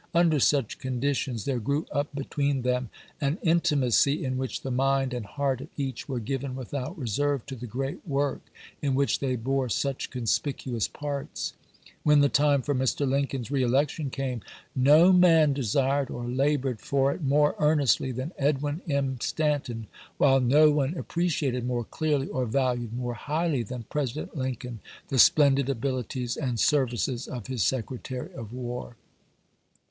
Under 0.15 0.39
such 0.39 0.79
conditions 0.79 1.45
there 1.45 1.59
grew 1.59 1.85
up 1.91 2.15
be 2.15 2.23
tween 2.23 2.63
them 2.63 2.89
an 3.21 3.37
intimacy 3.43 4.25
in 4.25 4.35
which 4.35 4.63
the 4.63 4.71
mind 4.71 5.13
and 5.13 5.23
heart 5.27 5.61
of 5.61 5.67
each 5.77 6.09
were 6.09 6.19
given 6.19 6.55
without 6.55 6.97
reserve 6.97 7.45
to 7.45 7.55
the 7.55 7.67
great 7.67 8.01
work 8.07 8.41
in 8.81 8.95
which 8.95 9.19
they 9.19 9.35
bore 9.35 9.69
such 9.69 10.09
conspicuous 10.09 10.87
parts. 10.87 11.53
^Tien 12.03 12.19
the 12.19 12.29
time 12.29 12.63
for 12.63 12.73
Mr. 12.73 13.07
Lincoln's 13.07 13.51
reelection 13.51 14.09
came, 14.09 14.41
no 14.75 15.13
man 15.13 15.53
desired 15.53 16.09
or 16.09 16.25
labored 16.27 16.79
for 16.81 17.11
it 17.13 17.23
more 17.23 17.53
ear 17.61 17.75
nestly 17.75 18.11
than 18.11 18.33
Edwin 18.39 18.81
M. 18.89 19.17
Stantou, 19.19 19.83
while 20.17 20.39
no 20.39 20.71
one 20.71 20.95
appre 20.95 21.25
ciated 21.27 21.63
more 21.63 21.83
clearly 21.83 22.25
or 22.27 22.47
valued 22.47 22.93
more 22.93 23.13
highly 23.13 23.61
than 23.61 23.83
President 23.83 24.35
Lincoln 24.35 24.79
the 25.09 25.19
splendid 25.19 25.69
abilities 25.69 26.37
and 26.37 26.59
ser 26.59 26.87
vices 26.87 27.27
of 27.27 27.45
his 27.45 27.61
Secretary 27.61 28.33
of 28.33 28.51
War. 28.51 28.95